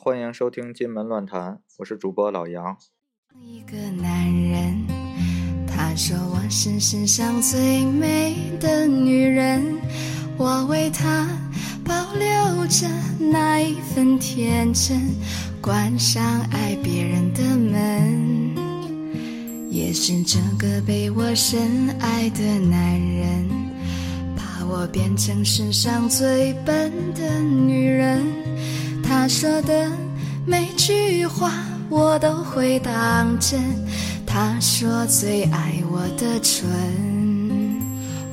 [0.00, 2.76] 欢迎收听金门乱谈，我是主播老杨。
[3.42, 4.86] 一个男人，
[5.66, 9.76] 他说我是世上最美的女人，
[10.36, 11.28] 我为他
[11.84, 12.86] 保留着
[13.18, 15.00] 那一份天真，
[15.60, 18.54] 关上爱别人的门，
[19.68, 23.48] 也是这个被我深爱的男人，
[24.36, 28.47] 把我变成世上最笨的女人。
[29.08, 29.90] 他说的
[30.44, 31.50] 每句话
[31.88, 33.58] 我都会当真。
[34.26, 36.68] 他说最爱我的唇，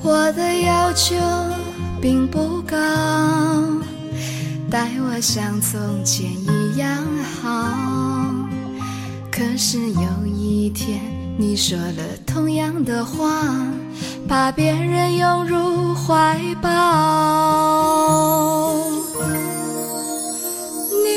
[0.04, 1.16] 我的要求
[2.02, 2.76] 并不高，
[4.70, 7.02] 待我像从前一样
[7.42, 7.74] 好。
[9.32, 11.00] 可是有一天
[11.38, 13.46] 你说了同样的话，
[14.28, 17.96] 把别人拥入怀抱。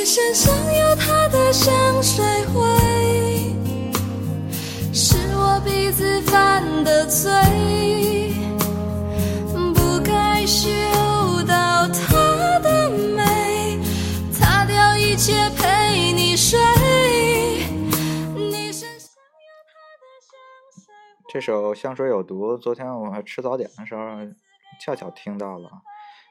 [0.08, 3.54] 身上有他的香水味，
[4.90, 7.30] 是我鼻子犯的罪，
[9.74, 10.66] 不该嗅
[11.46, 13.78] 到他的美，
[14.32, 16.58] 擦掉一切陪你睡。
[18.34, 19.12] 你身上
[19.44, 20.40] 有他的香
[20.72, 21.28] 水味。
[21.28, 24.00] 这首《香水有毒》，昨天我吃早点的时候
[24.80, 25.68] 恰巧听到了，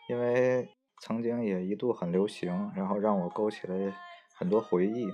[0.10, 0.68] 因为。
[1.00, 3.94] 曾经也一度很流行，然后让我勾起了
[4.36, 5.08] 很多回忆。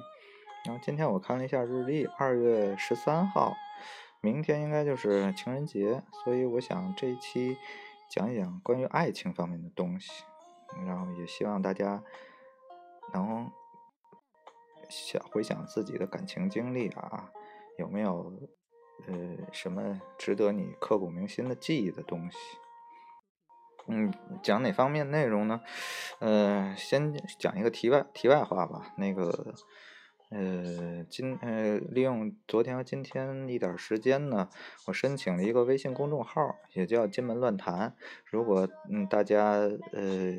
[0.66, 3.53] 然后今天我看了一下日历，二月十三号，
[4.22, 7.58] 明天应该就是情人节，所以我想这一期
[8.09, 10.23] 讲一讲关于爱情方面的东西。
[10.88, 12.02] 然后也希望大家
[13.14, 13.52] 能
[14.90, 17.30] 想回想自己的感情经历啊，
[17.78, 18.34] 有没有
[19.06, 19.13] 呃
[19.52, 22.38] 什么值得你刻骨铭心的记忆的东西？
[23.88, 25.60] 嗯，讲哪方面内容呢？
[26.20, 28.94] 呃，先讲一个题外题外话吧。
[28.98, 29.54] 那个，
[30.30, 34.48] 呃，今呃，利用昨天和今天一点时间呢，
[34.88, 37.94] 我申请了一个微信公众号，也叫“金门乱谈”。
[38.32, 39.52] 如果嗯大家
[39.92, 40.38] 呃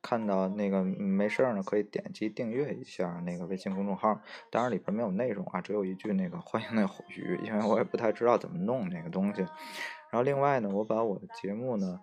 [0.00, 4.20] 看到那个没事儿呢，可以点击订阅一下那个微信公众号。
[4.52, 9.40] 当然里边没有内容啊，只有一句那个欢迎那语，因为我也不太知道怎么弄那个东西。
[9.40, 11.98] 然后另外呢，我把我的节目呢。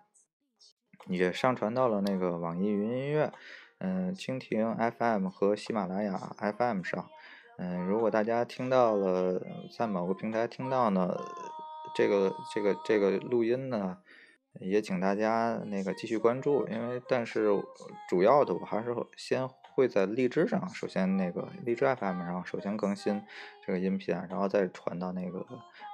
[1.07, 3.31] 也上传到了那个网易云音乐，
[3.79, 7.07] 嗯，蜻蜓 FM 和喜马拉雅 FM 上，
[7.57, 9.41] 嗯，如果大家听到了，
[9.77, 11.15] 在某个平台听到呢，
[11.93, 13.97] 这个这个这个录音呢，
[14.59, 17.49] 也请大家那个继续关注，因为但是
[18.09, 23.21] 主要的我还是先会在荔枝上，首先那个荔枝 FM 上首先更新
[23.65, 25.45] 这个音频，然后再传到那个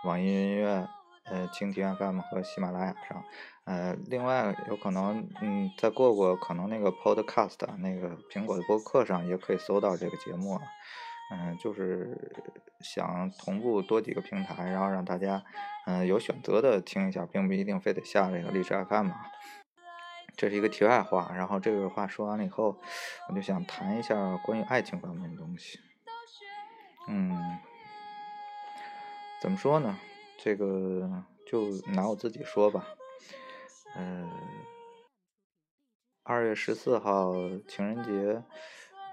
[0.05, 0.87] 网易云音乐。
[1.25, 3.23] 呃，蜻蜓 FM 和喜马拉雅上，
[3.65, 10.59] 呃，另外有可能，嗯，再过过可能那个 Podcast 那个苹果的播客上也可以搜到这个节目，
[11.31, 12.33] 嗯，就是
[12.81, 15.43] 想同步多几个平台，然后让大家，
[15.85, 19.21] 嗯，有选择的听一下，并不一定非得下这个荔枝 FM 啊。
[20.35, 22.79] 这是一个题外话，然后这个话说完了以后，
[23.29, 25.79] 我就想谈一下关于爱情方面的东西。
[27.07, 27.59] 嗯，
[29.41, 29.97] 怎么说呢？
[30.43, 31.07] 这个
[31.45, 32.83] 就拿我自己说吧，
[33.95, 34.27] 嗯，
[36.23, 37.31] 二月十四号
[37.67, 38.41] 情人节，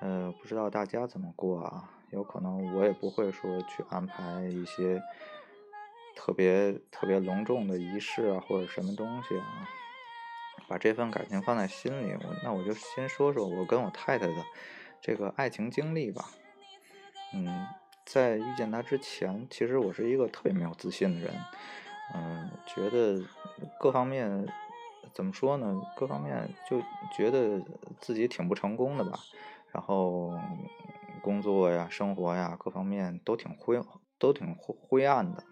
[0.00, 1.90] 呃，不知道大家怎么过啊？
[2.12, 5.02] 有可能我也不会说去安排一些
[6.16, 9.68] 特别特别隆重的仪式啊，或者什么东西啊，
[10.66, 12.12] 把这份感情放在心里。
[12.12, 14.42] 我那我就先说说我跟我太太的
[15.02, 16.24] 这个爱情经历吧，
[17.34, 17.66] 嗯。
[18.08, 21.34] 在遇见他之前，其实我是一个特别没有自信的人，
[22.14, 23.22] 嗯，觉得
[23.78, 24.48] 各方面
[25.12, 25.78] 怎么说呢？
[25.94, 26.80] 各方面就
[27.14, 27.62] 觉得
[28.00, 29.18] 自己挺不成功的吧。
[29.72, 30.40] 然后
[31.20, 33.78] 工作呀、生活呀，各方面都挺灰，
[34.18, 35.44] 都挺灰暗的。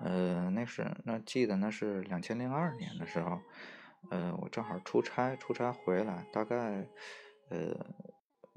[0.00, 3.38] 呃，那是那记得那是两千零二年的时候，
[4.10, 6.88] 呃，我正好出差，出差回来，大概
[7.50, 7.86] 呃。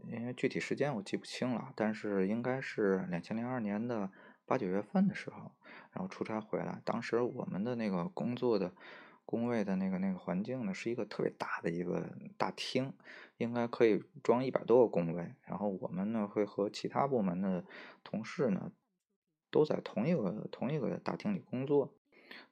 [0.07, 4.09] 因为具体时间我记不清了，但是应该是两千零二年的
[4.45, 5.51] 八九月份的时候，
[5.91, 6.81] 然后出差回来。
[6.83, 8.73] 当时我们的那个工作的
[9.25, 12.93] 工位的那个那个环境呢，是一个特别大的一个大厅，
[13.37, 15.35] 应该可以装一百多个工位。
[15.45, 17.63] 然后我们呢会和其他部门的
[18.03, 18.71] 同事呢
[19.49, 21.93] 都在同一个同一个大厅里工作。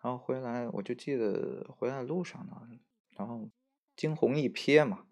[0.01, 2.61] 然后回来我就记得回来路上呢，
[3.17, 3.49] 然后
[3.95, 5.05] 惊鸿一瞥嘛，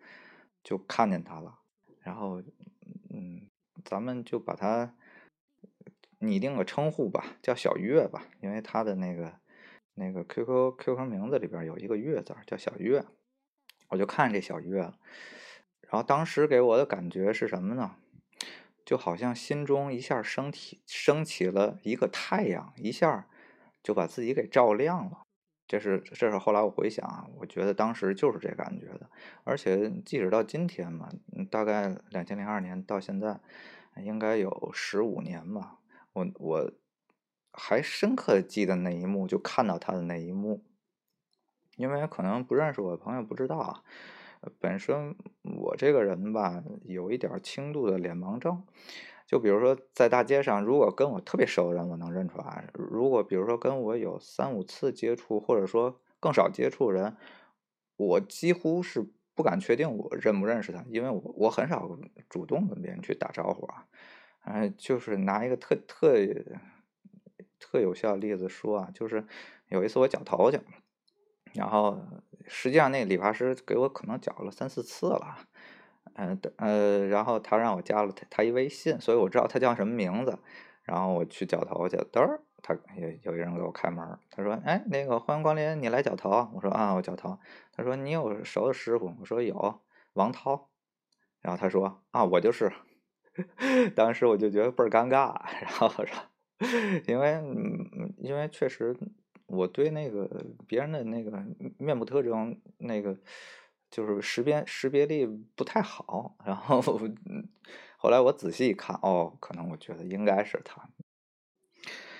[0.63, 1.59] 就看见他了。
[2.07, 2.41] 然后，
[3.09, 3.49] 嗯，
[3.83, 4.95] 咱们就把他
[6.19, 9.33] 拟定个称呼吧，叫小月吧，因为他的那个
[9.93, 13.03] 那个 QQ QQ 名字里边有一个月字，叫小月。
[13.89, 14.97] 我就看这小月了，
[15.81, 17.97] 然后当时给我的感觉是什么呢？
[18.85, 23.27] 就好像心中一下升起升起了一个太阳，一下
[23.83, 25.26] 就把自己给照亮了。
[25.67, 29.09] 这是这是后来我回想，我觉得当时就是这感觉的。
[29.43, 31.09] 而且即使到今天嘛，
[31.51, 33.39] 大概两千零二年到现在，
[33.97, 35.79] 应该有十五年吧。
[36.13, 36.71] 我我
[37.51, 40.63] 还深刻记得那一幕，就看到他的那一幕。
[41.75, 43.83] 因为可能不认识我的朋友不知道啊。
[44.59, 48.63] 本身我这个人吧，有一点轻度的脸盲症。
[49.27, 57.15] 就比如说在大街上，如果跟我特别熟的人，我能认出来；如果比如说跟我有三五次接触，或者说更少接触人，
[57.97, 61.87] 我几乎是不敢确定我认不认识他，因为我我很少
[62.27, 63.85] 主动跟别人去打招呼啊。
[64.45, 66.15] 嗯，就是拿一个特特
[67.59, 69.27] 特有效的例子说啊，就是
[69.67, 70.59] 有一次我绞头去，
[71.53, 71.99] 然后。
[72.49, 75.37] 实际上，那理发师给我可能缴了三四次了，
[76.17, 80.37] 嗯呃，然后他让我加了他他一微信，所以我知道他叫什么名字。
[80.83, 87.37] 然后我去绞头去，嘚儿，他有有一人给我开门，他说：“哎，那个欢迎光临，你来绞头？”我说：“啊，我绞头。”
[87.75, 89.81] 他说：“你有熟的师傅？”我说：“有，
[90.13, 90.69] 王涛。”
[91.41, 92.71] 然后他说：“啊，我就是。
[93.95, 96.17] ”当时我就觉得倍儿尴尬，然后我说
[97.05, 97.41] 因为
[98.17, 98.95] 因为确实。
[99.49, 100.29] 我对那个
[100.67, 101.41] 别人的那个
[101.77, 103.17] 面部特征，那个
[103.89, 105.25] 就是识别识别力
[105.55, 106.35] 不太好。
[106.45, 106.81] 然后
[107.97, 110.89] 后来我仔细一看，哦，可能我觉得应该是他。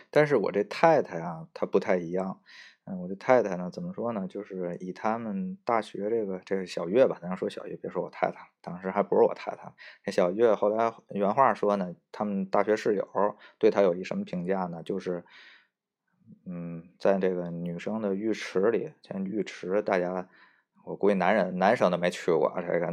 [0.09, 2.41] 但是我这太太啊，她不太一样。
[2.85, 4.27] 嗯，我这太太呢，怎么说呢？
[4.27, 9.73] 就是以他们大学这个这个小月吧，咱说小月，别说我太太，当时还不是我太太。
[10.03, 13.07] 这小月后来原话说呢，他们大学室友
[13.57, 14.81] 对她有一什么评价呢？
[14.83, 15.25] 就是。
[16.45, 20.27] 嗯，在这个女生的浴池里，像浴池，大家
[20.87, 22.87] 我估计男人男生都没去过这个，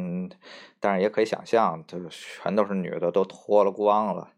[0.81, 4.33] 但是也可以想象，就是全都是女的，都脱了光了，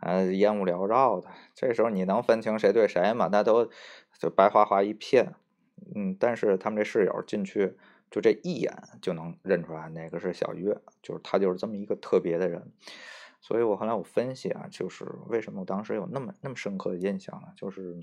[0.00, 1.28] 呃，烟雾缭绕的。
[1.54, 3.28] 这时候你能分清谁对谁吗？
[3.30, 3.68] 那都
[4.18, 5.34] 就白花花一片。
[5.94, 7.76] 嗯，但是他们这室友进去，
[8.10, 8.72] 就这一眼
[9.02, 12.72] 就能认出来哪个是小月，就是他就是这么一个特别的人。
[13.40, 17.48] 所以我后来我分析啊，就是为什么我当时有那么那么深刻的印象呢？
[17.56, 18.00] 就是。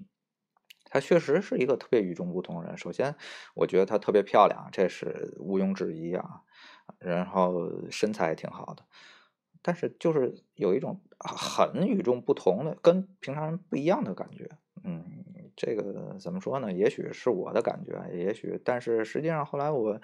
[0.89, 2.77] 她确实是一个特别与众不同的人。
[2.77, 3.15] 首先，
[3.53, 6.41] 我觉得她特别漂亮，这是毋庸置疑啊。
[6.97, 8.83] 然后身材也挺好的，
[9.61, 14.49] 但是就是有一种很与众不同的、跟平常人不一样的感觉。
[14.83, 15.05] 嗯，
[15.55, 16.73] 这个怎么说呢？
[16.73, 20.01] 也许是我的感觉，也许，但是实际上后来我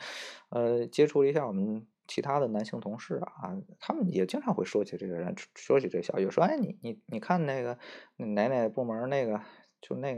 [0.50, 7.80] 呃接触了一下我们其他的男性同事啊，他们也经常会说起这个人，说起这小月，说哎你你你看那个
[8.18, 9.42] 哪哪部门那个。
[9.88, 10.16] 就那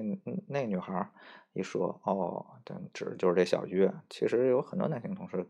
[0.47, 1.11] 那女孩
[1.51, 2.45] 一说哦，
[2.93, 3.93] 指的就是这小月。
[4.09, 5.45] 其实有很多男性同事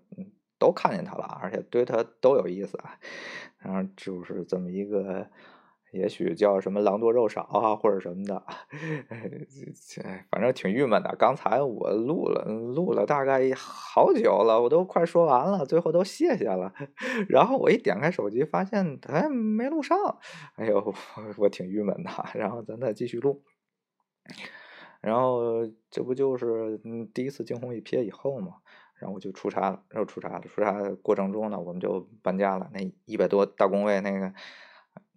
[0.57, 2.79] 都看见她了，而且对她都有意思。
[3.59, 5.29] 然后就是这么一个，
[5.91, 8.43] 也许叫什么狼多肉少啊，或者什么的，
[10.31, 11.15] 反正挺郁闷的。
[11.19, 16.73] 刚才我录了录了大概好久了，我都快说完了，最后都谢谢了。
[17.29, 19.95] 然后我一点开手机，发现哎没录上，
[20.55, 20.91] 哎呦
[21.37, 22.09] 我挺郁闷的。
[22.33, 23.43] 然后咱再继续录。
[25.01, 26.79] 然后这不就是
[27.13, 28.55] 第一次惊鸿一瞥以后嘛，
[28.95, 34.33] 然后我就出差了，然后出差了，出差过程中呢，我们就搬家了，那一百多大工位那个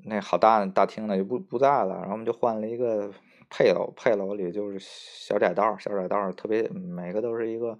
[0.04, 3.10] 那好大大厅呢就不不在了，然后我们就换了一个
[3.48, 7.78] 配楼，配楼里就是小窄道，小窄道特别每个都是一个。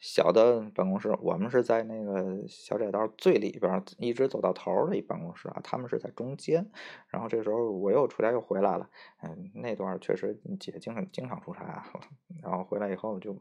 [0.00, 5.60] 小的办公室，我们是在那个小窄道最里边，一直走到头的一办公室啊。
[5.64, 6.70] 他们是在中间。
[7.08, 8.88] 然后这时候我又出差又回来了，
[9.22, 11.86] 嗯，那段确实姐经常经常出差啊。
[12.42, 13.32] 然后回来以后就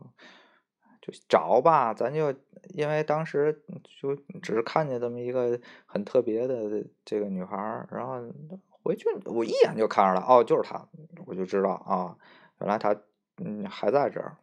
[0.99, 2.33] 就找吧，咱就
[2.69, 3.63] 因为当时
[4.01, 8.19] 就只是看见这么一个很特别的这个女孩，然后
[8.69, 10.87] 回去我一眼就看出来，哦，就是她，
[11.27, 12.17] 我就知道啊，
[12.61, 12.99] 原来她
[13.37, 14.37] 嗯还在这儿。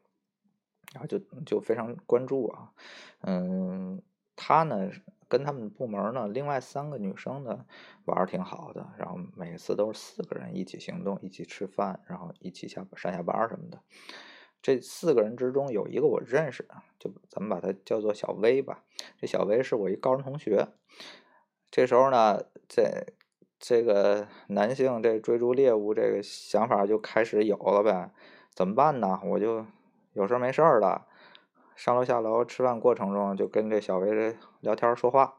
[0.94, 2.72] 然后就就非常关注啊，
[3.22, 4.00] 嗯，
[4.36, 4.88] 他呢
[5.28, 7.66] 跟他们部门呢另外三个女生呢
[8.04, 13.80] 玩儿挺好的，然后每次都是四个人一起行动，一起吃饭，然后一起下上下班什么的。
[14.62, 16.66] 这四个人之中有一个我认识，
[16.98, 18.84] 就咱们把他叫做小薇吧。
[19.18, 20.68] 这小薇是我一高中同学。
[21.70, 23.04] 这时候呢，这
[23.58, 28.12] 这个男性这追逐猎物这个想法就开始有了呗？
[28.54, 29.18] 怎么办呢？
[29.24, 29.66] 我就。
[30.14, 31.02] 有事没事儿的，
[31.76, 35.38] 上楼下楼吃饭过程中就跟这小薇聊天说话，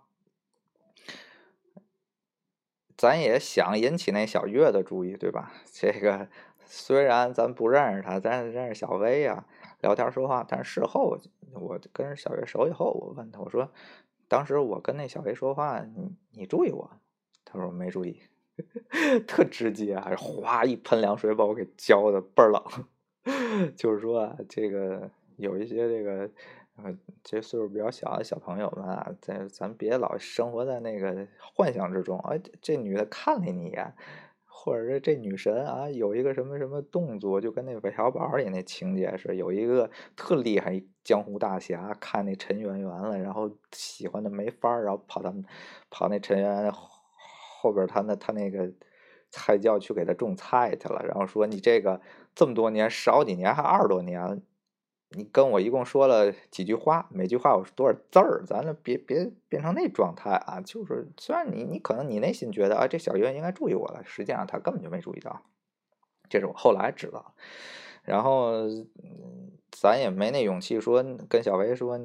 [2.98, 5.51] 咱也想引起那小月的注意，对吧？
[5.72, 6.27] 这个
[6.65, 9.46] 虽然咱不认识他，咱认识小薇呀，
[9.79, 10.46] 聊天说话。
[10.48, 11.17] 但是事后
[11.53, 13.72] 我跟小月熟以后，我问他，我说
[14.27, 16.91] 当时我跟那小薇说话，你你注意我？
[17.46, 18.22] 他说没注意，
[19.25, 22.62] 特直接，还哗一盆凉水把我给浇的倍儿冷。
[23.75, 26.29] 就是说啊，这个有一些这个。
[26.77, 32.20] 呃，这岁数比较小的小朋友们啊，咱咱别老生活在那个幻想之中。
[32.20, 33.94] 哎，这女的看了你一眼，
[34.46, 45.46] 或者是这女神啊，有一个什么什么动作，就跟那韦小宝里那情节似的，有一个特厉害江湖大侠，看那陈圆圆了，然后喜欢的没法，然后跑他们
[45.89, 48.70] 跑那陈圆圆后边，他那他那个
[49.29, 52.01] 菜窖去给他种菜去了，然后说你这个
[52.36, 54.42] 这么多年十好几年还二十多年。
[55.12, 58.44] 你跟我一共说了几句话，每句话我是多少字儿？
[58.46, 60.60] 咱这别别变成那状态啊！
[60.60, 65.44] 就是虽然你你可能你内心觉得啊，这小月应该注意我了，实际上他根本就没注意到。
[66.27, 67.34] 这是我后来知道。
[68.04, 71.98] 然后嗯咱也没那勇气说跟小维说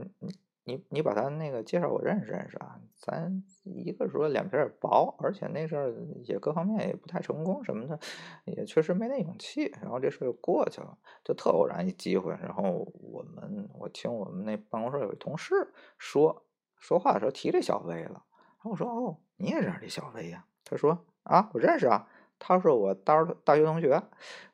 [0.65, 0.85] 你。
[0.89, 7.99] 你把他那个介绍我认识认识啊，咱一个说脸皮也薄，而且那阵儿也各方面也不太成功什么的，
[8.45, 9.73] 也确实没那勇气。
[9.81, 12.33] 然后这事就过去了，就特偶然一机会。
[12.43, 16.45] 然后我们我听我们那办公室有一同事说
[16.79, 20.45] 说话的时候提这小薇了，然后我说哦，你也认识这小薇呀？
[20.65, 22.09] 他说啊，我认识啊。
[22.41, 24.03] 他说我大大学同学，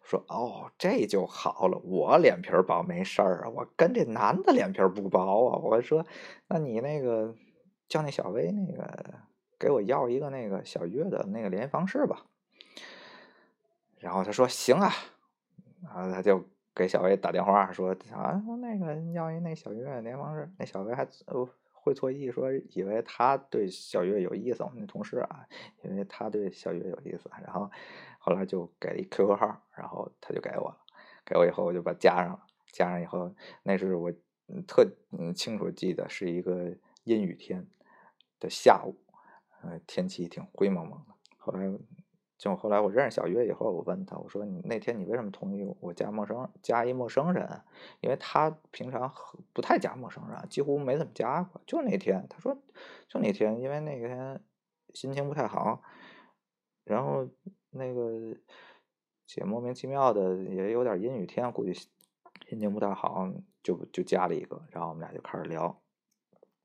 [0.02, 5.56] 说哦这就好了，我脸皮薄没事儿啊，我跟这男的脸皮不薄啊。
[5.56, 6.04] 我说
[6.48, 7.34] 那你那个
[7.88, 9.14] 叫那小薇那个
[9.58, 12.26] 给我要一个那个小月的那个联系方式吧。
[14.00, 14.92] 然后他说行啊，
[15.82, 21.48] 然后他就给小薇打电话说啊那个要一那小月联系方式，那小薇还哦。
[21.86, 25.46] 会错意说，以为他对小月有意思，我们那同事啊，
[25.84, 27.70] 因为他对小月有意思，然后
[28.18, 30.76] 后来就给了一 QQ 号，然后他就给我了，
[31.24, 32.40] 给我以后我就把加上了，
[32.72, 34.12] 加上以后，那是我
[34.66, 34.84] 特
[35.32, 36.74] 清楚记得是一个
[37.04, 37.64] 阴雨天
[38.40, 38.96] 的下午，
[39.62, 41.70] 呃天气挺灰蒙蒙的，后来。
[42.38, 47.62] 就后来我认识小月以后，我问他，我说你那天你为什么同意我加陌生加一陌生人？
[48.00, 49.10] 因为他平常
[49.54, 51.60] 不太加陌生人，几乎没怎么加过。
[51.66, 52.54] 就那天，他说
[53.08, 54.40] 就那天，因为那天
[54.92, 55.80] 心情不太好，
[56.84, 57.26] 然后
[57.70, 58.36] 那个
[59.24, 63.26] 姐莫名其妙的也有点阴雨天，估计心情不太好，
[63.62, 65.82] 就就加了一个，然后我们俩就开始聊。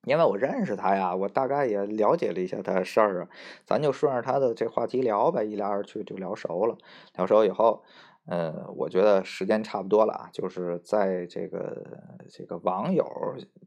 [0.06, 3.30] 因为我认识他呀，我大概也了解了一下他的事儿啊，
[3.66, 6.76] 咱就顺着他的这话题聊呗，一聊而去就聊熟了。
[7.16, 7.84] 聊熟以后，
[8.26, 11.86] 嗯，我觉得时间差不多了啊，就是在这个
[12.30, 13.06] 这个网友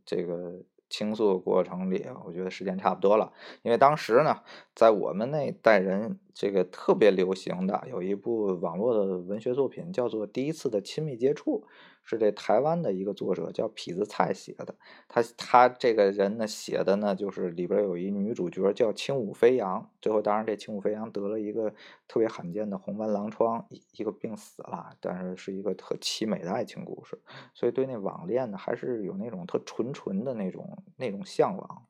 [0.05, 0.61] 这个
[0.91, 3.33] 倾诉过程里，我觉得时间差不多了。
[3.63, 4.41] 因为当时呢，
[4.75, 11.61] 在我们那代人这个特别流行的有一部网络的文学作品，叫做《第一次的亲密接触》。
[12.05, 14.75] 是这台湾的一个作者叫痞子蔡写的，
[15.09, 21.73] 他他这个人呢写的呢就是里边有一女主角叫轻舞飞扬，最后当然这轻舞飞扬得了一个
[22.07, 27.19] 特别罕见的红斑狼疮，一个病死了，但是是一个特凄美的爱情故事，
[27.55, 31.87] 所以对那网恋呢还是有那种特纯纯的那种那种向往。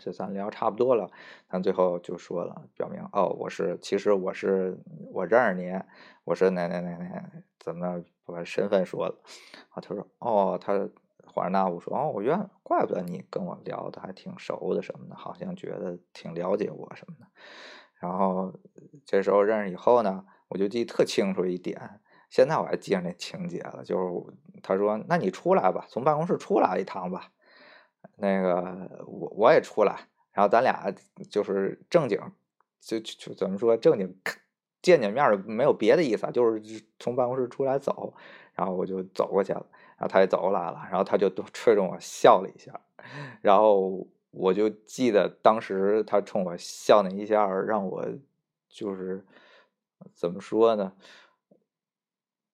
[0.00, 1.10] 这咱聊差不多了，
[1.48, 4.78] 咱最后就说了，表明哦，我是其实我是
[5.12, 5.76] 我认识你，
[6.22, 9.14] 我是哪哪哪哪，怎么我把身份说了？
[9.70, 10.74] 啊，他说哦，他
[11.24, 17.26] 恍然大悟说哦，我原怪不得你跟我聊的还挺熟的什么的，好像觉得挺了解我什么的。
[17.94, 18.52] 然后
[19.06, 27.32] 这时候认识以后呢，我就记得特清楚一点，现在我还记着那情节了，就是他说那你出来吧，从办公室出来一趟吧。
[28.16, 30.92] 那个我我也出来，然后咱俩
[31.30, 32.20] 就是正经，
[32.80, 34.20] 就就就怎么说正经
[34.82, 38.14] 见见面儿，没有别的意思，就是从办公室出来走，
[38.54, 39.66] 然后我就走过去了，
[39.96, 42.80] 然后他也走过来了，然后他就吹着我笑了一下，
[43.40, 48.06] 然后我就记得当时他冲我笑那一下，让我
[48.68, 49.24] 就是
[50.14, 50.92] 怎么说呢，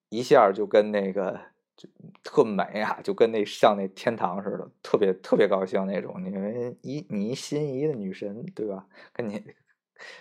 [0.09, 1.41] 一下就跟那个。
[1.77, 1.89] 就
[2.23, 6.25] 特美啊，就跟那上那天堂似的，特别特别高兴那种。
[6.25, 8.87] 因为一你一心仪的女神，对吧？
[9.13, 9.43] 跟你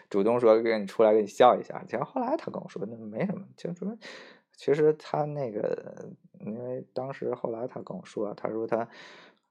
[0.09, 1.83] 主动说跟你出来跟你笑一下。
[1.85, 3.97] 其实后来他跟我说那没什么，就说
[4.55, 8.87] 其实他那个，因为当时后来他跟我说，他说他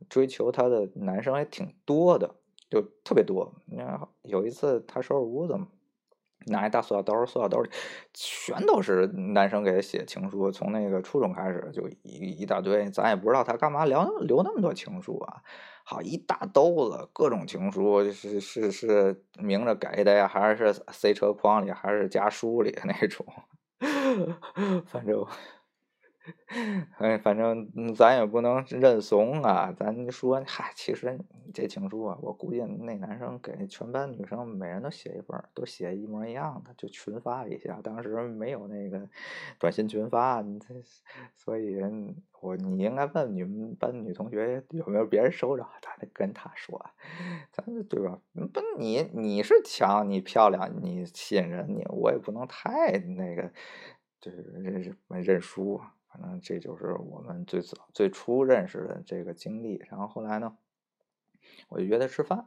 [0.08, 2.34] 追求他的男生还挺多的，
[2.70, 3.52] 就特别多。
[3.66, 5.68] 然后有一次他收拾屋子嘛。
[6.46, 7.70] 拿一大塑料兜儿，塑料兜里
[8.12, 15.42] 全都是男生给他写情书，从那个初中开始就一一大堆，咱也不知道他干嘛留留那么多情书啊，
[15.84, 23.26] 好一大兜子各种情书，是是是明着给的呀，还是塞车筐里，还是夹书里那种，
[24.86, 25.24] 反正
[26.98, 29.74] 哎，反正咱也不能认怂啊！
[29.76, 31.18] 咱说，嗨，其实
[31.52, 37.80] 这情书啊，我估计那男生给全班女生每人都写一份，都写一模一样的，就群发一下。
[37.82, 39.08] 当时没有那个
[39.58, 40.44] 短信群发，
[41.34, 41.80] 所以
[42.40, 46.84] 我你应该问你们班女同学有没有别人收着，咱得跟他说，
[47.50, 48.18] 咱对吧？
[48.32, 53.50] 不，你你是强，你漂亮，你吸引人，你我也不能太那个，
[54.20, 54.36] 就是
[55.08, 55.80] 认认输。
[56.12, 60.58] 反正这就是我们最早最初认识的这个经历，然后后来呢，
[61.68, 62.46] 我就约他吃饭，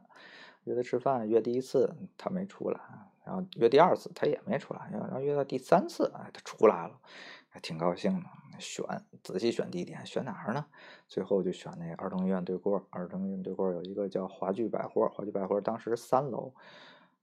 [0.62, 2.80] 约他吃饭，约第一次他没出来，
[3.24, 7.00] 然后约第二次他也没出来，然后约到第三次，哎，他出来了，
[7.48, 8.26] 还挺高兴的。
[8.58, 8.86] 选
[9.22, 10.64] 仔细选地点，选哪儿呢？
[11.08, 16.54] 最后就选那儿童医院对过，儿童医院对过有一个叫华聚百货，华聚百货当时三楼，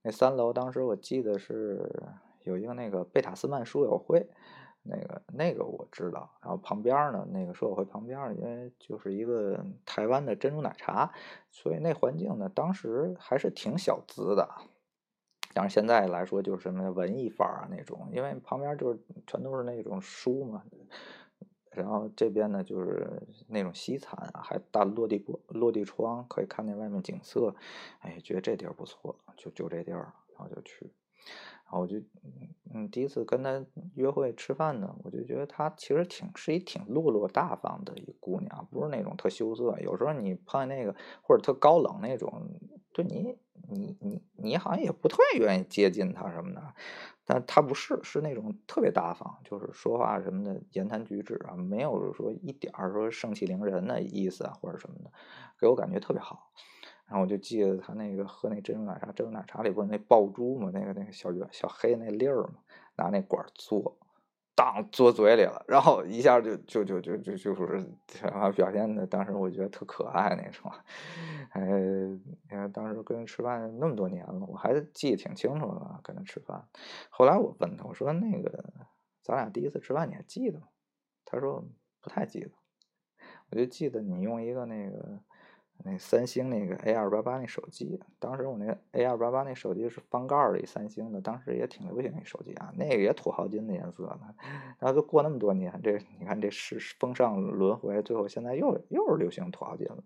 [0.04, 1.90] 那三楼当时我记得是
[2.44, 4.30] 有一个那个贝塔斯曼书友会。
[4.84, 11.12] 那个那个我知道，然后旁边呢，那个社会旁边，因为就是一个台湾的珍珠奶茶，
[11.50, 14.50] 所以那环境呢，当时还是挺小资的。
[15.56, 20.64] 但是现在来说，就是什么文艺范儿啊那种，因为旁边就是全都是那种书嘛。
[21.72, 27.56] 然后这边呢，就是那种西餐啊，还大落地玻落地窗，可以看见外面景色。
[28.00, 30.92] 哎，觉得这地儿不错，就就这地儿，然后就去。
[31.66, 31.98] 然后我就，
[32.74, 33.66] 嗯，第一次跟她
[33.96, 39.78] 约会吃饭呢，我就觉得她其实挺是一挺落落大方的一姑娘，不是那种特羞涩。
[39.80, 42.32] 有时候你碰见那个或者特高冷那种，
[42.94, 43.38] 对你，
[43.70, 46.62] 你你你好像也不特愿意接近她什么的。
[47.26, 55.12] 但她不是，是那种特别大方，就是说话什么的，言谈举止啊，没有说一点儿说盛气凌人的意思啊或者什么的，
[55.60, 56.52] 给我感觉特别好。
[57.14, 62.56] 然后我就记得他那个喝那珍珠奶茶，珍珠奶茶里不是那爆珠嘛，那个那个小圆小黑那粒儿嘛，
[62.96, 63.94] 拿那管嘬，
[64.56, 67.88] 当嘬嘴里了，然后一下就就就就就就是
[68.56, 70.72] 表现的，当时我觉得特可爱那种。
[71.52, 76.68] 哎，你看当时跟人吃饭那么多年了，我还记得挺清楚的，跟他吃饭。
[77.12, 78.74] 后来我问他，我说那个
[79.22, 80.68] 咱俩第一次吃饭你还记得吗？
[81.26, 81.64] 他说
[82.02, 82.50] 不太记得，
[83.52, 85.20] 我就记得你用一个那个。
[85.86, 94.34] 那三星那个 A 二八八那手机，当时我那 A 二八八那手机是翻盖的，三星的，当时也挺流行那手机啊，那个也土豪金的颜色呢。
[94.80, 100.04] 然后都过那么多年，这你看这是风尚轮回，最后现在又又是流行土豪金了。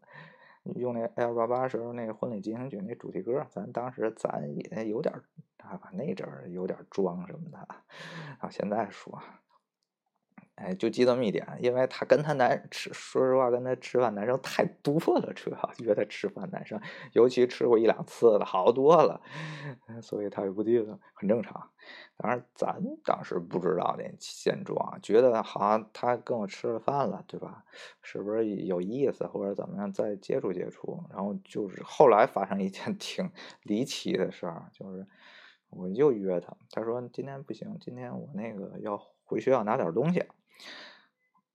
[0.76, 4.42] 用那 A 二八八时候那个婚礼进行曲那主题歌，咱当时咱
[4.74, 5.14] 也有点
[5.60, 7.58] 啊，那阵儿有点装什么的，
[8.28, 9.22] 然后现在说。
[10.58, 16.82] 哎，就记这么一点，因为他跟他男吃，说实话，跟他吃饭男生太多了，主要约他吃饭男生，
[17.14, 19.22] 尤其吃过一两次的好多了，
[20.02, 21.70] 所以他也不记得，很正常。
[22.18, 27.64] 当然，咱当时不知道那现状，觉得好像他跟我吃了饭了，对吧？
[28.02, 31.04] 是不是有意思，或者怎么样，再接触接触？
[31.12, 33.30] 然后就是后来发生一件 挺
[33.62, 35.06] 离奇的事儿，就是
[35.70, 40.26] 我又约他，他说今天不行，今天我那个要回学校拿点东西。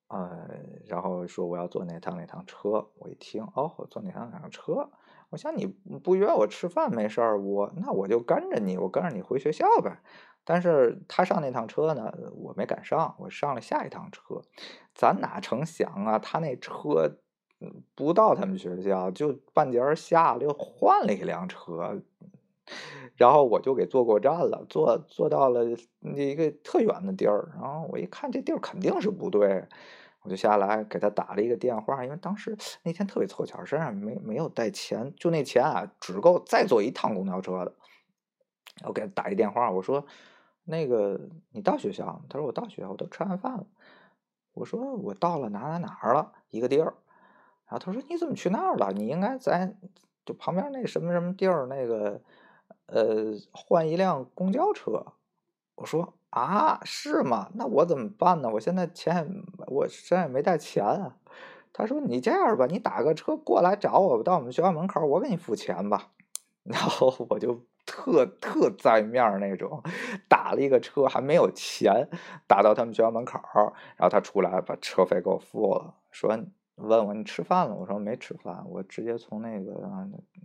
[0.08, 0.46] 呃，
[0.86, 4.90] 然后说我要坐哪趟哪趟车，我一听，哦，我坐哪趟哪趟车，
[5.30, 9.98] 我想你不约我吃饭没事儿，我那我就跟着你，我跟着你回学校呗。
[10.44, 14.42] 但是他上那趟车呢，我没赶上，我上了下一趟车，
[14.94, 17.16] 咱哪成想啊，他那车
[17.94, 22.02] 不到他们学校，就半截下了，又换了一辆车。
[23.16, 25.64] 然后我就给坐过站了，坐坐到了
[26.00, 29.66] 一个特远的地儿，然后我一看这地儿肯定是不对，
[30.22, 37.74] 我就下来给他打了一个电话，因为当时那天特别凑巧，身上没没有带钱，就那钱啊只够再坐一趟公交车的。
[38.84, 40.04] 我给他打一电话，我说
[40.64, 43.66] ：“那个你到学校？”他说：“我到学校，我都吃完饭了。”
[44.54, 46.94] 我说：“我到了哪哪哪儿了一个地儿。”
[47.68, 48.90] 然后他说：“你怎么去那儿了？
[48.92, 49.76] 你应该在
[50.24, 52.20] 就旁边那什么什么地儿那个。”
[52.92, 55.06] 呃，换一辆公交车，
[55.76, 57.50] 我说啊，是吗？
[57.54, 58.50] 那我怎么办呢？
[58.50, 61.16] 我现在钱，我身上也没带钱啊。
[61.72, 66.10] 他说你这样吧，你打个车过来找我，到我们学校门口，我给你付钱吧。
[66.64, 69.82] 然后我就特特在面那种，
[70.28, 72.10] 打了一个车，还没有钱，
[72.46, 73.40] 打到他们学校门口，
[73.96, 76.38] 然后他出来把车费给我付了，说
[76.76, 77.74] 问我你吃饭了？
[77.74, 79.72] 我说没吃饭，我直接从那个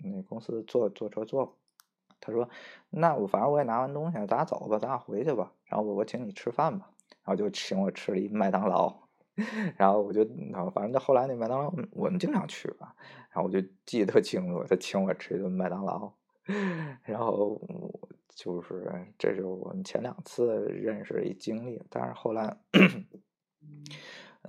[0.05, 1.57] 那公司坐坐车坐。
[2.19, 2.49] 他说
[2.89, 5.51] ：“那我反正我也拿完东西，咱俩走吧，咱俩回去吧。
[5.65, 6.89] 然后我我请你吃饭吧。
[7.23, 8.93] 然后就请我吃了一麦当劳。
[9.77, 10.25] 然后我就，
[10.73, 12.95] 反正就后来那麦当劳我们经常去吧。
[13.29, 16.11] 然后我就记得特清楚，他请我吃一顿麦当劳。
[17.03, 17.61] 然后
[18.29, 21.81] 就是这是我们前两次认识一经历。
[21.89, 22.57] 但是后来，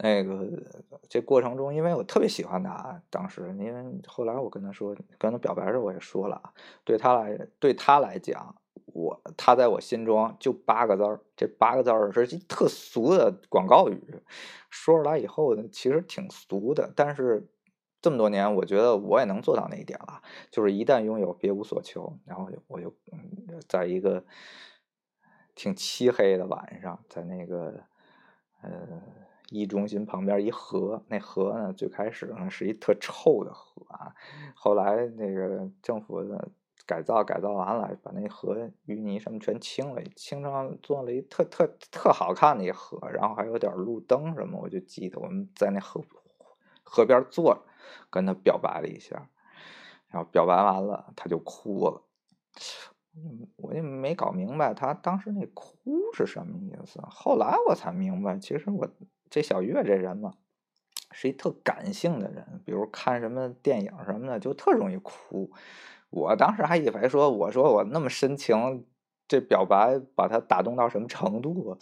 [0.01, 0.49] 那个
[1.09, 6.53] 这过程中，因为我特别喜欢他，当时因为后来我跟他说，跟他表白时我也说了，
[6.85, 8.55] 对他来对他来讲，
[8.87, 14.23] 我他在我心中就八个字儿，这八个字儿是特俗的广告语，
[14.71, 17.49] 说出来以后呢，其实挺俗的，但是
[18.01, 22.17] 这么多年，我觉得我也能做到那一点了，就是一旦拥有，别无所求。
[22.25, 22.95] 然后我就
[23.67, 24.25] 在一个
[25.57, 27.83] 挺漆黑的晚上，在那个
[28.63, 29.28] 呃。
[29.51, 34.15] 一中心旁边一河，那河呢，最开始呢是一特臭的河啊，
[34.55, 36.51] 后来那个政府的
[36.85, 38.55] 改造改造完了，把那河
[38.87, 46.05] 淤泥什么全清了，清成做了一特特特好看的一河，然后还有点路灯什么，我就记得我们在那河
[46.83, 47.63] 河边坐着，
[48.11, 49.31] 跟他表白了一下，
[50.09, 52.03] 然后表白完了他就哭了，
[53.57, 55.81] 我也没搞明白他当时那哭
[56.13, 58.87] 是什么意思，后来我才明白，其实我。
[59.31, 60.35] 这小月这人嘛，
[61.11, 65.51] 是一特感性的人，比如看什么电影什么的，就特容易哭。
[66.11, 68.87] 我当时还以为说，我说我那么深情，
[69.27, 71.77] 这表白把他打动到什么程度？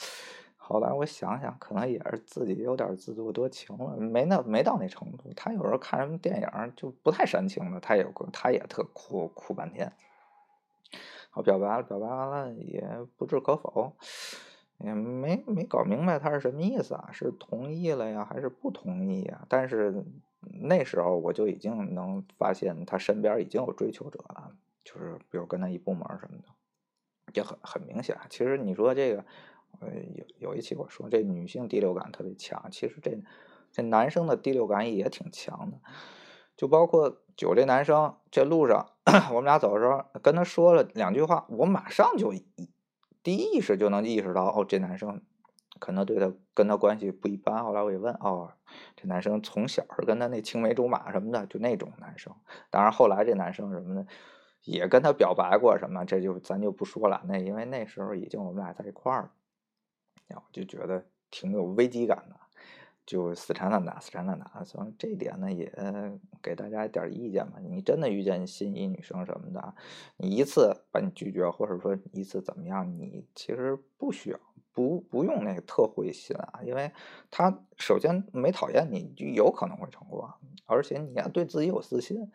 [0.57, 5.33] 后来我想想，可能也是自己有点自作多情了，没那没到那程度。
[5.37, 9.93] 他有时候看什么电影就不太煽情了，他也他也特哭哭半天。
[11.31, 12.85] 好，表白了，表白完了也
[13.17, 13.93] 不置可否。
[14.79, 17.09] 也没没搞明白他是什么意思啊？
[17.13, 19.47] 是同意了呀，还是不同意呀？
[19.49, 20.05] 但是
[20.41, 24.53] 那时候我就已经能发现他身边已经有追求者了，
[24.85, 26.49] 就是比如跟他一部门什么的，
[27.33, 28.17] 也很很明显。
[28.29, 29.25] 其实你说这个，
[29.81, 33.19] 呃，有有一期我说这女性第六感特别强，其实这
[33.73, 35.79] 这男生的第六感也挺强的，
[36.55, 38.91] 就包括九这男生，这路上
[39.33, 42.33] 我们俩走的时候跟他说了两句话，我马上就。
[43.27, 45.21] 第一意识就能意识到，哦，这男生
[45.81, 47.65] 可能对他跟他关系不一般。
[47.65, 48.53] 后来我一问，哦，
[48.95, 52.33] 这男生从小是跟他那青梅竹马什么的，就那种男生。
[52.71, 54.07] 当然后来这男生什么的
[54.63, 57.21] 也跟他表白过什么，这就咱就不说了。
[57.25, 59.31] 那因为那时候已经我们俩在一块儿了，
[60.29, 62.37] 然后就觉得挺有危机感的。
[63.07, 65.73] 就死缠烂打，死缠烂打，所以这点呢，也
[66.43, 67.59] 给大家一点意见吧。
[67.63, 69.75] 你真的遇见心仪女生什么的，
[70.17, 74.41] 你一次把你拒绝，或者说一次怎么样，你其实不需要，
[74.73, 76.91] 不不用那个特灰心啊，因为
[77.31, 80.29] 他首先没讨厌你，就有可能会成功，
[80.67, 82.31] 而且你要对自己有自信。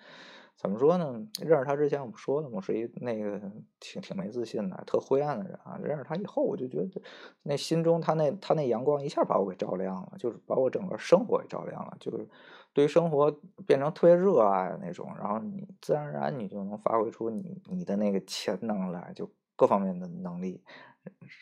[0.61, 1.27] 怎么说呢？
[1.41, 2.61] 认识他之前我不说了吗？
[2.61, 3.41] 是一那个
[3.79, 5.79] 挺挺没自信的、特灰暗的人啊。
[5.81, 7.01] 认识他以后，我就觉得
[7.41, 12.29] 那心中他那他那阳光一下把我给照亮了，就是把我整个生活给照亮了，就是
[12.73, 15.11] 对于生活变成特别热爱那种。
[15.17, 20.63] 然后你自然而然你就能发挥出你你的那个潜能来，就各方面的能力。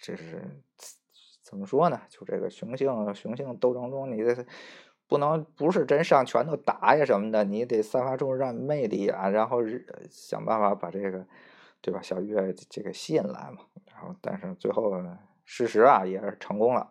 [0.01, 0.63] 这是
[1.41, 1.99] 怎么说呢？
[2.07, 4.45] 就这个雄性雄性斗争中，你的。
[5.09, 9.57] 不能不是真上拳头打呀什么的，你得散发出让魅力啊，然后
[10.09, 11.25] 想办法把这个，
[11.81, 11.99] 对吧？
[11.99, 13.65] 小月这个吸引来嘛。
[13.87, 14.93] 然后，但是最后
[15.43, 16.87] 事实啊也是成功了，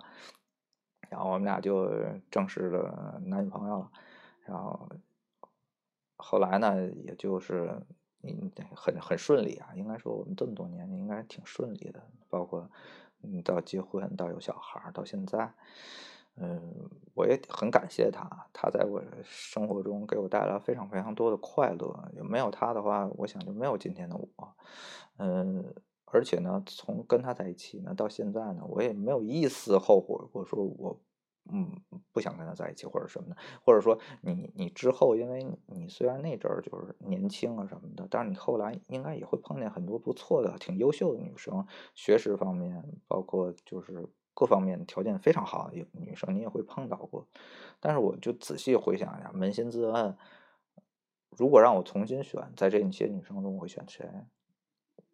[1.08, 1.88] 然后我们俩就
[2.28, 3.90] 正式的男女朋友了。
[4.44, 4.88] 然后
[6.16, 7.70] 后来呢，也就是
[8.22, 12.68] 嗯很很顺利啊，应该说我们这么多年应该挺顺利的，包括
[13.22, 15.52] 嗯到结婚到有小孩到现在。
[16.40, 22.12] 嗯，我也很感谢他，他在我生活中给我带来非常非常多的快乐。
[22.22, 24.28] 没有他的话，我想就没有今天的我。
[25.16, 25.74] 嗯，
[26.04, 31.00] 而且呢，从跟他在一起呢到现在呢，我也没有一丝后悔，过说我
[31.50, 31.72] 嗯
[32.12, 33.36] 不想跟他在一起或者什么的。
[33.64, 44.08] 或者说你你之后，因为你虽然那阵儿就是年轻啊什么的，但是你后来应该也会碰见很多不错的、挺优秀的女生，学识方面，包括就是。
[44.38, 47.26] 各方面条件非常好的女生，你也会碰到过。
[47.80, 50.16] 但是我就仔细回想一下，扪心自问，
[51.36, 54.08] 如果让我重新选，在这些女生中，我会选谁？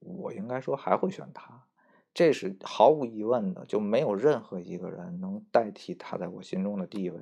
[0.01, 1.65] 我应该说还会选她，
[2.13, 7.19] 这是毫无疑问的，就没有任何一个人能代替她在我心中的地位，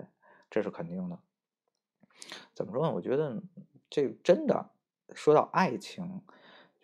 [0.51, 1.21] 这是肯定的。
[2.53, 2.93] 怎么说呢？
[2.93, 3.41] 我觉得
[3.89, 4.71] 这真的
[5.15, 6.21] 说到爱情。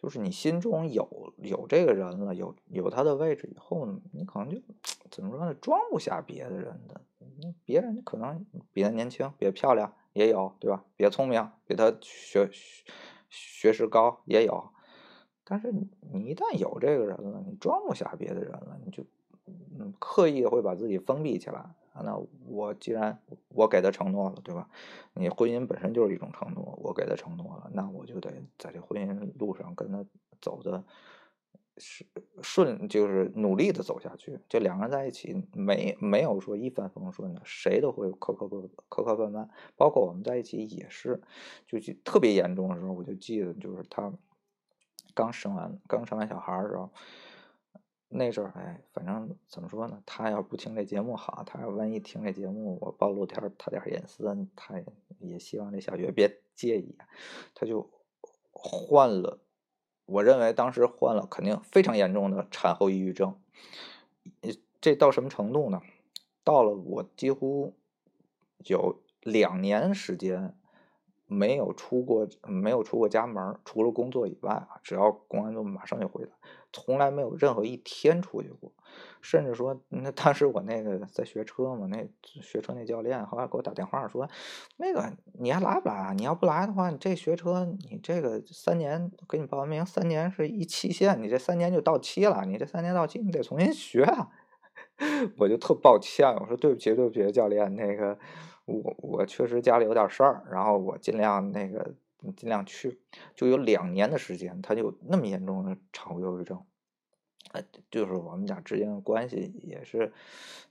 [0.00, 4.62] 就是你心中有有这个人了，有有他的位置以后，你可能就
[5.10, 7.00] 怎么说呢，装不下别的人的。
[7.64, 10.84] 别人可能比他年轻，比他漂亮也有，对吧？
[10.96, 12.50] 比他聪明，比他学
[13.28, 14.70] 学识高也有。
[15.44, 19.04] 但是你一旦有这个人了，你装不下别的人了，你就
[19.46, 21.64] 嗯刻意会把自己封闭起来。
[22.04, 22.16] 那
[22.46, 24.68] 我既然我给他承诺了，对吧？
[25.14, 30.04] 你婚姻本身就是一种承诺，我给他承诺了，那我就得在这婚姻路上跟他
[30.40, 30.84] 走的
[31.78, 32.06] 是
[32.42, 34.38] 顺，就是努力的走下去。
[34.48, 39.48] 就两个人在一起，没没有说一帆风顺的，谁都会磕磕绊磕磕绊绊。
[39.76, 41.20] 包括我们在一起也是，
[41.66, 44.12] 就特别严重的时候，我就记得就是他
[45.14, 46.90] 刚生完刚生完小孩的时候，
[48.08, 54.24] 那阵儿哎，反正怎么说呢，他要不听这节目好，他要万一听这节目我暴露点他点隐私，
[54.56, 54.82] 他
[55.18, 56.96] 也希望这小月别介意，
[57.54, 57.90] 他就
[58.50, 59.38] 换了。
[60.08, 63.38] 我认为当时患了肯定非常严重的产后抑郁症，
[64.80, 65.82] 这到什么程度呢？
[66.42, 67.74] 到了我几乎
[68.64, 70.57] 有两年时间
[71.28, 76.30] 没有出过没有出过家门，除了工作以外啊，只要工完作马上就回来。
[76.70, 78.70] 从来没有任何一天出去过，
[79.22, 84.28] 甚至说，那当时我那个在学车嘛，那学车那教练后来给我打电话说，
[84.76, 86.12] 那个你还来不来啊？
[86.12, 94.28] 你要不来的话，你这学车你这个三年给你报完名，三年是一期限，你这三年就到期了，你这三年到期你得重新学啊。
[95.38, 98.18] 我就特抱歉，我说对不起对不起教练，那个
[98.68, 101.94] 我我确实家里有点事儿，然后我尽量那个。
[102.36, 102.98] 尽量去，
[103.36, 106.60] 就有两年的时间，他就那么严重的产后忧郁症，
[107.52, 110.12] 呃，就是我们俩之间的关系也是，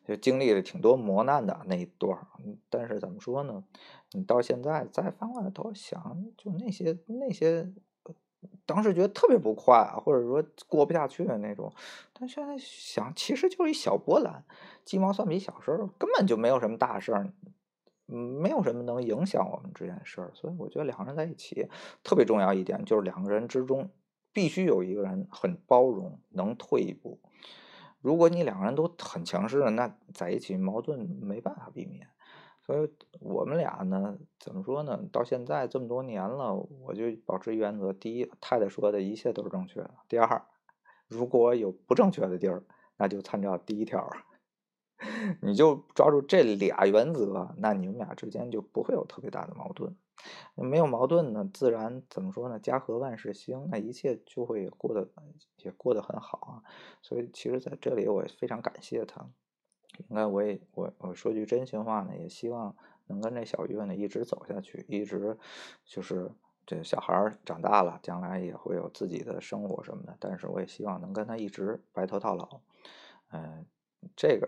[0.05, 2.27] 就经历了挺多磨难的那一段儿。
[2.69, 3.63] 但是怎么说呢？
[4.11, 7.71] 你到现在再翻过来头想，就那些那些，
[8.65, 11.71] 当时觉得特别不快，或者说过不下去的那种，
[12.11, 14.43] 但现在想，其实就是一小波澜，
[14.83, 17.31] 鸡毛蒜皮小事，根本就没有什么大事儿。
[18.07, 21.69] 嗯，没有什么能影响我们这件事儿，所以我觉得两个人在一起
[22.03, 23.89] 特别重要一点就是两个人之中
[24.33, 27.19] 必须有一个人很包容，能退一步。
[27.99, 32.07] 如果你两个人都很强势的，那在一起矛盾没办法避免。
[32.65, 32.89] 所以
[33.19, 34.99] 我们俩呢，怎么说呢？
[35.11, 40.45] 到现在这么多年了，我就保持原则：第一，太太说的一切都是正确的；第二，
[41.07, 42.63] 如果有不正确的地儿，
[42.97, 44.09] 那就参照第一条。
[45.41, 49.95] 你就抓住这俩原则，那你们俩之间就不会有特别大的矛盾。
[50.55, 52.59] 没有矛盾呢，自然怎么说呢？
[52.59, 55.07] 家和万事兴，那一切就会过得
[55.57, 56.63] 也过得很好啊。
[57.03, 59.29] 所以其实在这里我也非常感谢他。
[60.09, 65.37] 应该我也我我说句真心话呢，也希望能跟这小月呢一直走下去，一直
[65.85, 66.31] 就是
[66.65, 70.17] 这小孩长大了，将来也会有自己的生活什么的。
[70.19, 72.61] 但是我也希望能跟他一直白头到老，
[73.31, 73.67] 嗯。
[74.15, 74.47] 这个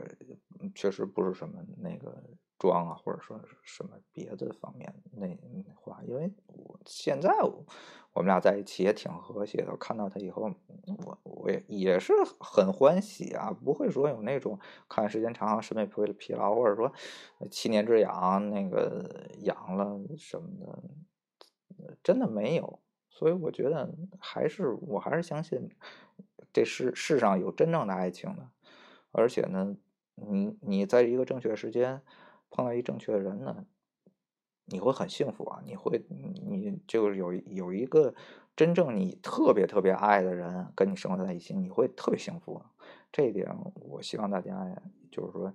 [0.76, 2.24] 确实不是什么那个
[2.58, 5.28] 装啊，或者说什么别的方面那
[5.76, 7.32] 话，因为我现在
[8.14, 9.76] 我们俩在一起也挺和谐的。
[9.78, 10.52] 看到他以后，
[11.06, 16.94] 我我也也是很欢喜啊，不会说有那种看时间长审美疲劳，或者说
[17.50, 20.50] 七年之痒那个痒了什么
[21.78, 22.80] 的，真的没有。
[23.10, 25.70] 所以我觉得还是我还是相信
[26.54, 28.50] 这世世上有真正的爱情的。
[29.12, 29.76] 而且呢，
[30.16, 32.02] 你你在一个正确时间
[32.50, 33.66] 碰到一正确的人呢，
[34.66, 35.62] 你会很幸福啊！
[35.66, 38.14] 你会，你就是有有一个
[38.56, 42.62] 真正你特别特别爱的人跟你生活在一起，你会特别幸福。
[43.12, 45.52] 这一点，我希望大家，就是说，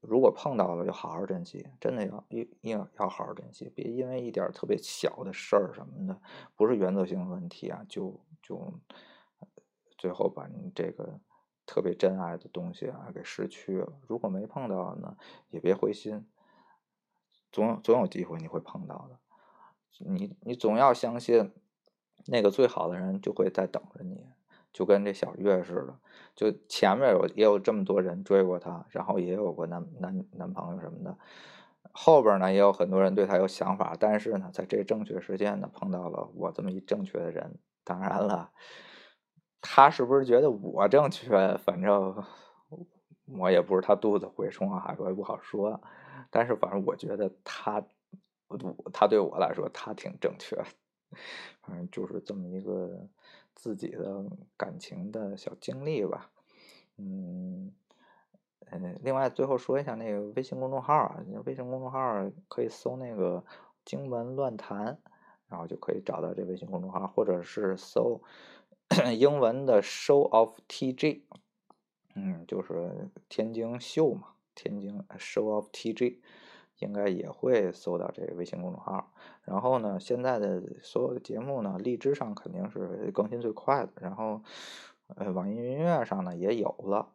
[0.00, 6.20] 如果碰到了，就好好珍惜，真的要一定要要好好珍惜，别因为一点特别小的事儿什么的，
[6.56, 8.72] 不是原则性的问题啊，就就
[9.96, 11.20] 最后把你这个。
[11.68, 13.92] 特别珍爱的东西啊，给失去了。
[14.06, 15.18] 如果没碰到呢，
[15.50, 16.26] 也别灰心，
[17.52, 19.18] 总总有机会你会碰到的。
[19.98, 21.52] 你你总要相信，
[22.26, 24.24] 那个最好的人就会在等着你，
[24.72, 25.98] 就跟这小月似的。
[26.34, 31.18] 就前面有也有这么多人追过她，然后也有过男男男朋友什么的，
[31.92, 37.58] 后边呢也有很多人对她有想法，但是呢，在这正确时间呢碰到了我这么一正确的人。
[37.84, 38.52] 当然了。
[39.60, 41.56] 他是不是觉得我正确？
[41.58, 42.24] 反正
[43.26, 45.80] 我也不是他肚子蛔虫啊，我也不好说。
[46.30, 47.84] 但是反正我觉得他，
[48.92, 50.56] 他对我来说他挺正确。
[51.62, 53.08] 反正就是这么一个
[53.54, 54.24] 自己的
[54.56, 56.30] 感情的小经历吧。
[56.96, 57.72] 嗯
[58.70, 63.42] 嗯，另外最后说一下那个微信公众号啊，微信公众号可以搜那个
[63.84, 64.98] “经文乱谈”，
[65.48, 68.22] 然后就可以找到这微信公众号，或者是搜。
[69.16, 71.22] 英文的 show of TG，
[72.14, 76.18] 嗯，就是天津秀嘛，天津 show of TG，
[76.78, 79.12] 应该也会搜到这个微信公众号。
[79.44, 83.92] 然后呢，现在的所有的节目呢，荔枝上肯定是更新最快的。
[84.00, 84.42] 然后，
[85.16, 87.12] 呃，网易云音乐上呢也有了，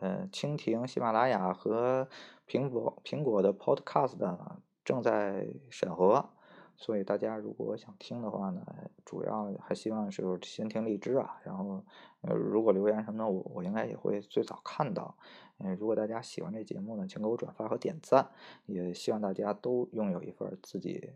[0.00, 2.08] 呃，蜻蜓、喜马拉雅和
[2.46, 6.30] 苹果苹果的 Podcast 呢正在审核。
[6.76, 8.66] 所以大家如果想听的话呢，
[9.04, 11.84] 主要还希望是先听荔枝啊，然后
[12.22, 15.16] 呃如果留言什么的，我我应该也会最早看到。
[15.58, 18.30] 嗯，如果大家喜欢这节目呢，请给我转发和点赞，
[18.66, 21.12] 也希望大家都拥有一份自己，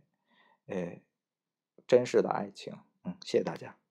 [0.67, 1.03] 诶，
[1.87, 2.75] 真实的爱情。
[3.05, 3.86] 嗯，谢谢大家。